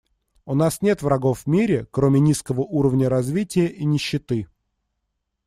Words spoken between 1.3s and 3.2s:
в мире, кроме низкого уровня